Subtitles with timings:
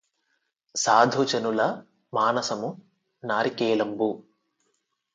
[0.75, 1.61] సాధుజనుల
[2.13, 2.69] మానసము
[3.23, 4.09] నారికేళంబు